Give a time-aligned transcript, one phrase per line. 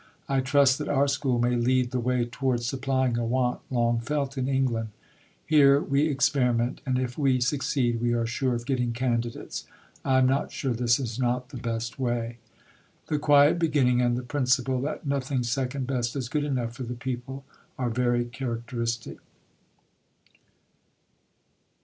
[0.27, 4.35] I trust that our School may lead the way towards supplying a want long felt
[4.35, 4.89] in England.
[5.45, 9.67] Here we experiment; and if we succeed, we aresure of getting candidates.
[10.03, 12.39] I am not sure this is not the best way.
[13.09, 16.95] The quiet beginning and the principle that nothing second best is good enough for the
[16.95, 17.45] people
[17.77, 19.19] are very characteristic.